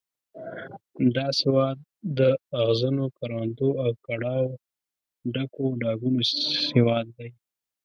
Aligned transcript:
دا 1.15 1.27
سواد 1.39 1.77
د 2.19 2.19
اغزنو 2.61 3.05
کروندو 3.17 3.69
او 3.83 3.91
کړاوه 4.05 4.53
ډکو 5.33 5.65
ډاګونو 5.81 6.21
سواد 6.71 7.05
دی. 7.17 7.29